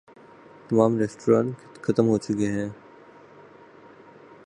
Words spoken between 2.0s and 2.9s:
ہو چکے ہیں۔